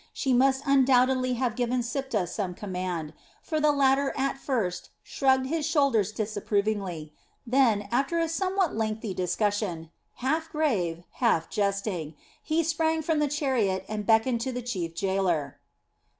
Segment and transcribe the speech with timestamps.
[0.13, 3.13] She must undoubtedly have given Siptah some command,
[3.43, 7.13] for the latter at first shrugged his shoulders disapprovingly
[7.45, 13.85] then, after a somewhat lengthy discussion, half grave, half jesting, he sprang from the chariot
[13.87, 15.59] and beckoned to the chief gaoler.